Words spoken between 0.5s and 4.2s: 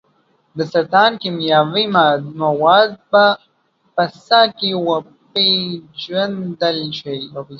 د سرطان کیمیاوي مواد به په